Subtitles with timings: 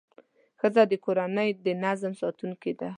[0.59, 2.89] ښځه د کورنۍ د نظم ساتونکې ده.